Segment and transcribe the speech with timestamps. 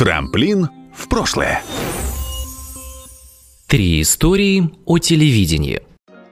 [0.00, 1.62] Трамплин в прошлое.
[3.66, 5.82] Три истории о телевидении.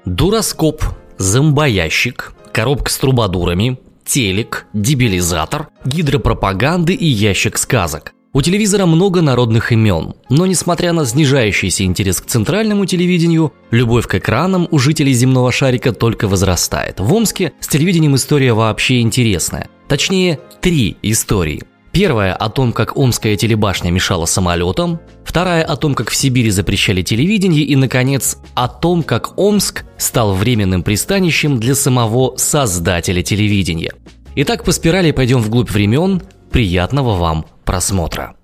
[0.07, 0.83] Дуроскоп,
[1.19, 8.15] зомбоящик, коробка с трубадурами, телек, дебилизатор, гидропропаганды и ящик сказок.
[8.33, 14.15] У телевизора много народных имен, но несмотря на снижающийся интерес к центральному телевидению, любовь к
[14.15, 17.01] экранам у жителей земного шарика только возрастает.
[17.01, 19.69] В Омске с телевидением история вообще интересная.
[19.89, 21.65] Точнее, три истории.
[21.99, 27.03] Первая о том, как Омская телебашня мешала самолетам, вторая о том, как в Сибири запрещали
[27.03, 33.95] телевидение и, наконец, о том, как Омск стал временным пристанищем для самого создателя телевидения.
[34.37, 36.23] Итак, по спирали пойдем вглубь времен.
[36.53, 38.37] Приятного вам просмотра.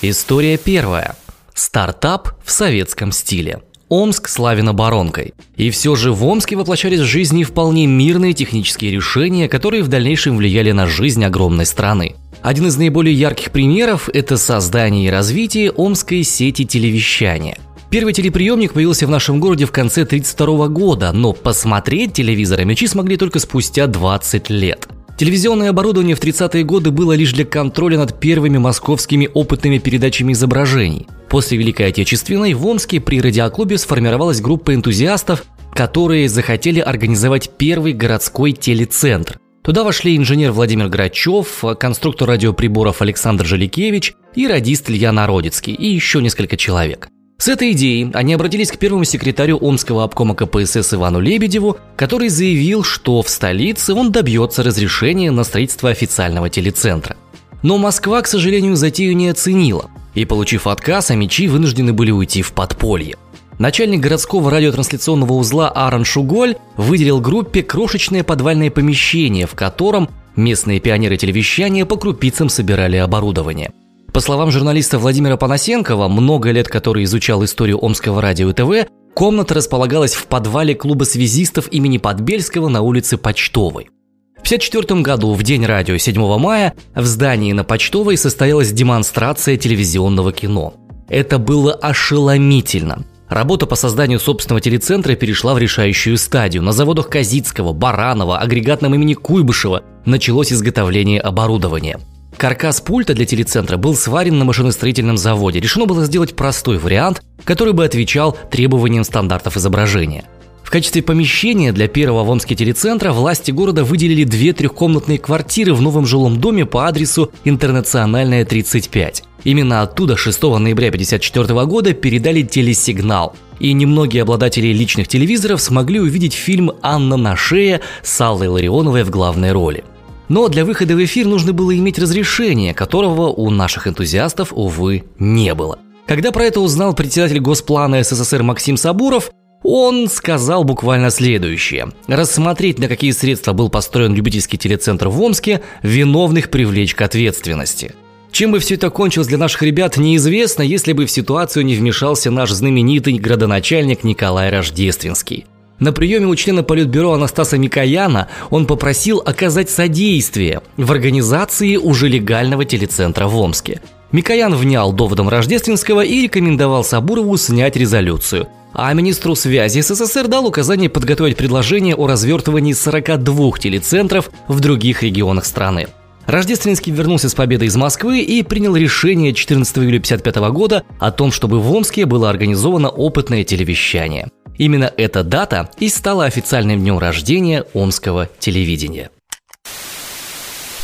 [0.00, 1.14] История первая.
[1.54, 3.62] Стартап в советском стиле.
[3.92, 5.34] Омск славен оборонкой.
[5.54, 10.38] И все же в Омске воплощались в жизни вполне мирные технические решения, которые в дальнейшем
[10.38, 12.14] влияли на жизнь огромной страны.
[12.40, 17.58] Один из наиболее ярких примеров– это создание и развитие омской сети телевещания.
[17.90, 23.18] Первый телеприемник появился в нашем городе в конце 1932 года, но посмотреть телевизор мечи смогли
[23.18, 28.58] только спустя 20 лет– Телевизионное оборудование в 30-е годы было лишь для контроля над первыми
[28.58, 31.06] московскими опытными передачами изображений.
[31.28, 38.52] После Великой Отечественной в Омске при радиоклубе сформировалась группа энтузиастов, которые захотели организовать первый городской
[38.52, 39.38] телецентр.
[39.62, 46.20] Туда вошли инженер Владимир Грачев, конструктор радиоприборов Александр Жаликевич и радист Илья Народицкий и еще
[46.20, 47.11] несколько человек.
[47.42, 52.84] С этой идеей они обратились к первому секретарю Омского обкома КПСС Ивану Лебедеву, который заявил,
[52.84, 57.16] что в столице он добьется разрешения на строительство официального телецентра.
[57.64, 62.52] Но Москва, к сожалению, затею не оценила, и, получив отказ, амичи вынуждены были уйти в
[62.52, 63.16] подполье.
[63.58, 71.16] Начальник городского радиотрансляционного узла Аарон Шуголь выделил группе крошечное подвальное помещение, в котором местные пионеры
[71.16, 73.72] телевещания по крупицам собирали оборудование–
[74.12, 79.54] по словам журналиста Владимира Панасенкова, много лет который изучал историю Омского радио и ТВ, комната
[79.54, 83.88] располагалась в подвале клуба связистов имени Подбельского на улице Почтовой.
[84.36, 90.32] В 1954 году, в День радио 7 мая, в здании на Почтовой состоялась демонстрация телевизионного
[90.32, 90.74] кино.
[91.08, 93.04] Это было ошеломительно.
[93.28, 96.62] Работа по созданию собственного телецентра перешла в решающую стадию.
[96.62, 101.98] На заводах Казицкого, Баранова, агрегатном имени Куйбышева началось изготовление оборудования–
[102.42, 105.60] Каркас пульта для телецентра был сварен на машиностроительном заводе.
[105.60, 110.24] Решено было сделать простой вариант, который бы отвечал требованиям стандартов изображения.
[110.64, 115.82] В качестве помещения для первого в Омске телецентра власти города выделили две трехкомнатные квартиры в
[115.82, 119.22] новом жилом доме по адресу Интернациональная 35.
[119.44, 123.36] Именно оттуда 6 ноября 1954 года передали телесигнал.
[123.60, 129.10] И немногие обладатели личных телевизоров смогли увидеть фильм «Анна на шее» с Аллой Ларионовой в
[129.10, 129.84] главной роли.
[130.32, 135.54] Но для выхода в эфир нужно было иметь разрешение, которого у наших энтузиастов, увы, не
[135.54, 135.78] было.
[136.06, 139.30] Когда про это узнал председатель Госплана СССР Максим Сабуров,
[139.62, 141.88] он сказал буквально следующее.
[142.06, 147.92] Рассмотреть, на какие средства был построен любительский телецентр в Омске, виновных привлечь к ответственности.
[148.30, 152.30] Чем бы все это кончилось для наших ребят, неизвестно, если бы в ситуацию не вмешался
[152.30, 155.44] наш знаменитый градоначальник Николай Рождественский.
[155.82, 162.64] На приеме у члена Политбюро Анастаса Микояна он попросил оказать содействие в организации уже легального
[162.64, 163.80] телецентра в Омске.
[164.12, 168.46] Микоян внял доводом Рождественского и рекомендовал Сабурову снять резолюцию.
[168.72, 175.44] А министру связи СССР дал указание подготовить предложение о развертывании 42 телецентров в других регионах
[175.44, 175.88] страны.
[176.26, 181.32] Рождественский вернулся с победой из Москвы и принял решение 14 июля 1955 года о том,
[181.32, 184.28] чтобы в Омске было организовано опытное телевещание–
[184.62, 189.10] Именно эта дата и стала официальным днем рождения омского телевидения.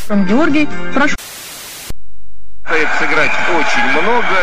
[0.08, 1.14] Георгий, прошу.
[2.98, 4.42] Сыграть очень много.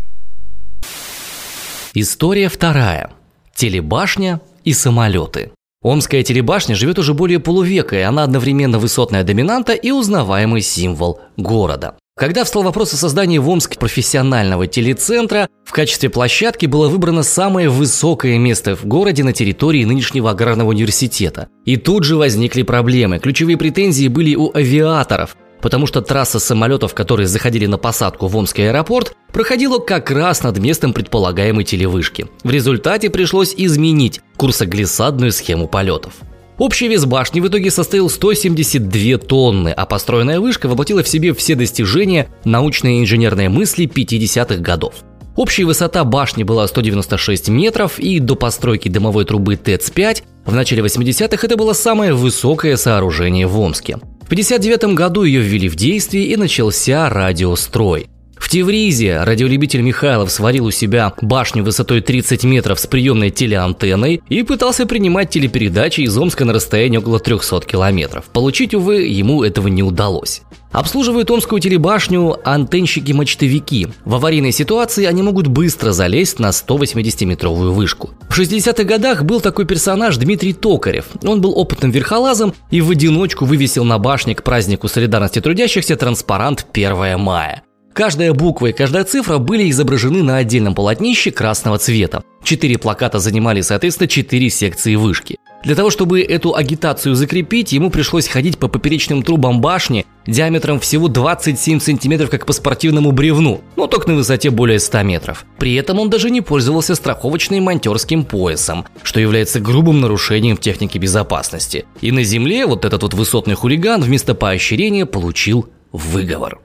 [1.94, 3.12] История вторая.
[3.54, 5.52] Телебашня и самолеты.
[5.82, 11.98] Омская телебашня живет уже более полувека, и она одновременно высотная доминанта и узнаваемый символ города.
[12.18, 17.68] Когда встал вопрос о создании в Омске профессионального телецентра, в качестве площадки было выбрано самое
[17.68, 21.50] высокое место в городе на территории нынешнего аграрного университета.
[21.66, 23.20] И тут же возникли проблемы.
[23.20, 28.70] Ключевые претензии были у авиаторов, потому что трасса самолетов, которые заходили на посадку в Омский
[28.70, 32.28] аэропорт, проходила как раз над местом предполагаемой телевышки.
[32.46, 36.14] В результате пришлось изменить курсоглиссадную схему полетов.
[36.58, 41.56] Общий вес башни в итоге составил 172 тонны, а построенная вышка воплотила в себе все
[41.56, 44.94] достижения научной и инженерной мысли 50-х годов.
[45.36, 51.46] Общая высота башни была 196 метров, и до постройки дымовой трубы ТЭЦ-5 в начале 80-х
[51.46, 53.98] это было самое высокое сооружение в Омске.
[54.22, 58.08] В 1959 году ее ввели в действие и начался радиострой.
[58.38, 64.44] В Тевризе радиолюбитель Михайлов сварил у себя башню высотой 30 метров с приемной телеантенной и
[64.44, 68.26] пытался принимать телепередачи из Омска на расстоянии около 300 километров.
[68.26, 70.42] Получить, увы, ему этого не удалось.
[70.72, 73.88] Обслуживают Омскую телебашню антенщики-мачтовики.
[74.04, 78.10] В аварийной ситуации они могут быстро залезть на 180-метровую вышку.
[78.30, 81.06] В 60-х годах был такой персонаж Дмитрий Токарев.
[81.24, 86.66] Он был опытным верхолазом и в одиночку вывесил на башне к празднику солидарности трудящихся транспарант
[86.74, 87.64] 1 мая.
[87.96, 92.26] Каждая буква и каждая цифра были изображены на отдельном полотнище красного цвета.
[92.44, 95.38] Четыре плаката занимали, соответственно, четыре секции вышки.
[95.64, 101.08] Для того, чтобы эту агитацию закрепить, ему пришлось ходить по поперечным трубам башни диаметром всего
[101.08, 105.46] 27 сантиметров, как по спортивному бревну, но только на высоте более 100 метров.
[105.58, 111.00] При этом он даже не пользовался страховочным монтерским поясом, что является грубым нарушением в технике
[111.00, 111.86] безопасности.
[112.02, 116.60] И на земле вот этот вот высотный хулиган вместо поощрения получил выговор.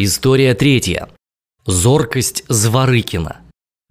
[0.00, 1.08] История третья.
[1.66, 3.38] Зоркость Зворыкина.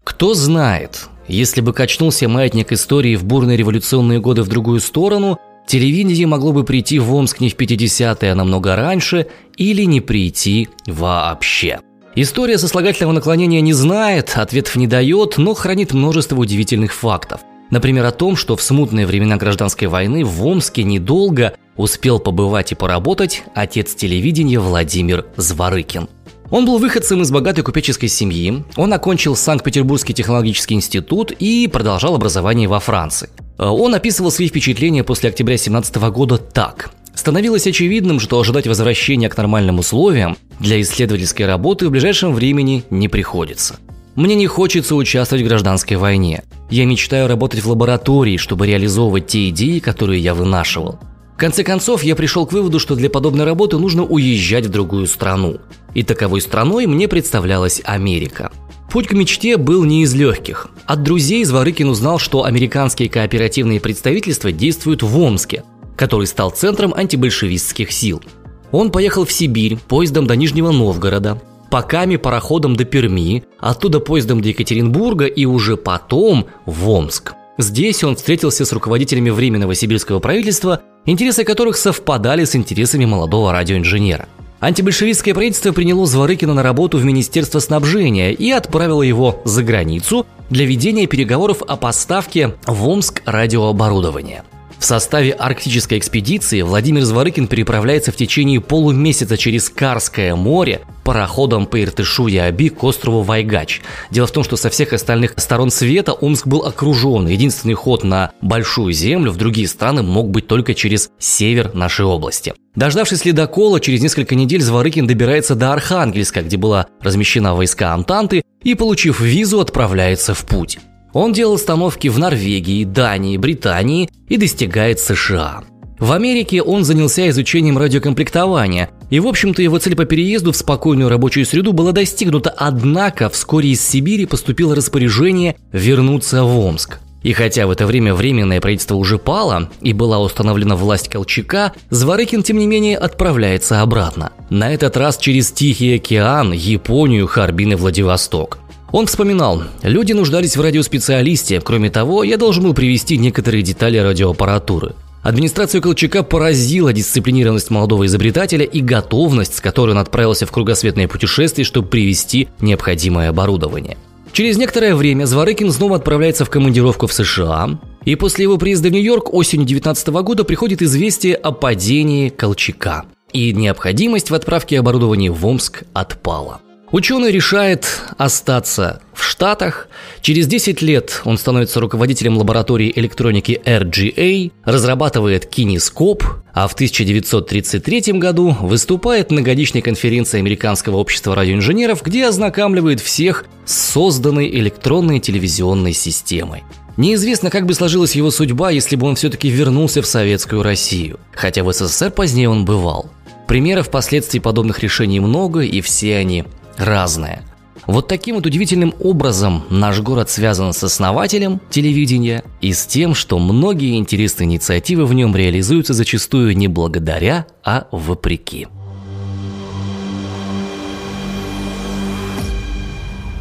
[0.05, 5.37] Кто знает, если бы качнулся маятник истории в бурные революционные годы в другую сторону,
[5.67, 9.27] телевидение могло бы прийти в Омск не в 50-е, а намного раньше,
[9.57, 11.81] или не прийти вообще.
[12.15, 17.41] История сослагательного наклонения не знает, ответов не дает, но хранит множество удивительных фактов.
[17.69, 22.75] Например, о том, что в смутные времена гражданской войны в Омске недолго успел побывать и
[22.75, 26.07] поработать отец телевидения Владимир Зворыкин.
[26.49, 32.69] Он был выходцем из богатой купеческой семьи, он окончил Санкт-Петербургский технологический институт и продолжал образование
[32.69, 33.29] во Франции.
[33.57, 36.91] Он описывал свои впечатления после октября 17 года так.
[37.13, 43.09] Становилось очевидным, что ожидать возвращения к нормальным условиям для исследовательской работы в ближайшем времени не
[43.09, 43.77] приходится.
[44.17, 46.43] Мне не хочется участвовать в гражданской войне.
[46.71, 50.97] Я мечтаю работать в лаборатории, чтобы реализовывать те идеи, которые я вынашивал.
[51.35, 55.05] В конце концов, я пришел к выводу, что для подобной работы нужно уезжать в другую
[55.05, 55.59] страну.
[55.93, 58.51] И таковой страной мне представлялась Америка.
[58.91, 60.71] Путь к мечте был не из легких.
[60.87, 65.63] От друзей Зворыкин узнал, что американские кооперативные представительства действуют в Омске,
[65.95, 68.23] который стал центром антибольшевистских сил.
[68.71, 74.49] Он поехал в Сибирь поездом до Нижнего Новгорода, поками пароходом до Перми, оттуда поездом до
[74.49, 77.33] Екатеринбурга и уже потом в Омск.
[77.57, 84.27] Здесь он встретился с руководителями Временного сибирского правительства, интересы которых совпадали с интересами молодого радиоинженера.
[84.59, 90.65] Антибольшевистское правительство приняло Зворыкина на работу в Министерство снабжения и отправило его за границу для
[90.65, 94.43] ведения переговоров о поставке в Омск радиооборудования–
[94.79, 101.81] в составе арктической экспедиции Владимир Зворыкин переправляется в течение полумесяца через Карское море пароходом по
[101.81, 103.79] Иртышу и Аби к острову Вайгач.
[104.11, 107.27] Дело в том, что со всех остальных сторон света Омск был окружен.
[107.27, 112.55] Единственный ход на Большую Землю в другие страны мог быть только через север нашей области.
[112.75, 118.75] Дождавшись ледокола, через несколько недель Зворыкин добирается до Архангельска, где была размещена войска Антанты, и,
[118.75, 120.77] получив визу, отправляется в путь.
[121.13, 125.63] Он делал остановки в Норвегии, Дании, Британии и достигает США.
[125.99, 131.09] В Америке он занялся изучением радиокомплектования, и, в общем-то, его цель по переезду в спокойную
[131.09, 136.99] рабочую среду была достигнута, однако вскоре из Сибири поступило распоряжение вернуться в Омск.
[137.23, 142.43] И хотя в это время временное правительство уже пало и была установлена власть Колчака, Зворыкин,
[142.43, 144.31] тем не менее, отправляется обратно.
[144.51, 148.59] На этот раз через Тихий океан, Японию, Харбин и Владивосток.
[148.91, 154.93] Он вспоминал, люди нуждались в радиоспециалисте, кроме того, я должен был привести некоторые детали радиоаппаратуры.
[155.27, 161.65] Администрацию Колчака поразила дисциплинированность молодого изобретателя и готовность, с которой он отправился в кругосветное путешествие,
[161.65, 163.97] чтобы привезти необходимое оборудование.
[164.31, 168.93] Через некоторое время Зворыкин снова отправляется в командировку в США, и после его приезда в
[168.93, 173.03] Нью-Йорк осенью 19 года приходит известие о падении Колчака,
[173.33, 176.61] и необходимость в отправке оборудования в Омск отпала.
[176.89, 177.85] Ученый решает
[178.17, 179.89] остаться в Штатах.
[180.21, 188.55] Через 10 лет он становится руководителем лаборатории электроники RGA, разрабатывает кинескоп, а в 1933 году
[188.61, 196.63] выступает на годичной конференции Американского общества радиоинженеров, где ознакомливает всех с созданной электронной телевизионной системой.
[196.95, 201.65] Неизвестно, как бы сложилась его судьба, если бы он все-таки вернулся в советскую Россию, хотя
[201.65, 203.11] в СССР позднее он бывал.
[203.45, 206.43] Примеров последствий подобных решений много, и все они
[206.77, 207.43] разное.
[207.85, 213.39] Вот таким вот удивительным образом наш город связан с основателем телевидения и с тем, что
[213.39, 218.67] многие интересные инициативы в нем реализуются зачастую не благодаря, а вопреки.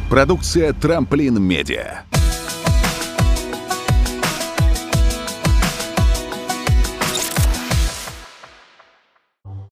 [0.09, 2.06] Продукция «Трамплин Медиа».